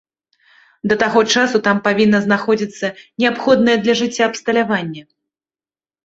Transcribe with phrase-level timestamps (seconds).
[0.91, 2.87] Да таго часу там павінна знаходзіцца
[3.25, 5.03] неабходнае для жыцця абсталяванне.